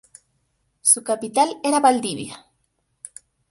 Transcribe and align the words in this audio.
Su 0.81 1.03
capital 1.03 1.57
era 1.63 1.79
Valdivia. 1.79 2.47